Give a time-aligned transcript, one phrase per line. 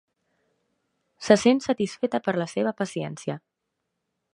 [1.27, 3.41] Se sent satisfeta per la seva paciència.